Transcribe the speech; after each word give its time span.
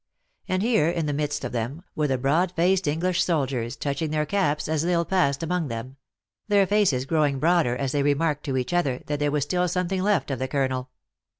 And 0.47 0.63
here, 0.63 0.89
in 0.89 1.05
the 1.05 1.13
mids; 1.13 1.43
of 1.43 1.51
them, 1.51 1.83
were 1.95 2.07
the 2.07 2.17
broad 2.17 2.53
faced 2.53 2.87
Eng 2.87 3.01
lish 3.01 3.23
soldiers, 3.23 3.75
touching 3.75 4.09
their 4.09 4.25
caps 4.25 4.67
as 4.67 4.83
L 4.83 4.91
Isle 4.91 5.05
passed 5.05 5.43
among 5.43 5.67
them 5.67 5.95
their 6.47 6.65
faces 6.65 7.05
growing 7.05 7.37
broader 7.37 7.75
as 7.75 7.91
they 7.91 8.01
re 8.01 8.15
marked 8.15 8.43
to 8.45 8.57
each 8.57 8.71
othr, 8.71 9.05
that 9.05 9.19
there 9.19 9.29
was 9.29 9.43
still 9.43 9.67
something 9.67 10.01
left 10.01 10.31
of 10.31 10.39
the 10.39 10.47
colonel. 10.47 10.89